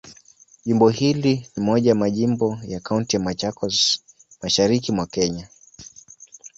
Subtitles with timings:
[0.65, 3.99] Jimbo hili ni moja ya majimbo ya Kaunti ya Machakos,
[4.41, 5.47] Mashariki mwa Kenya.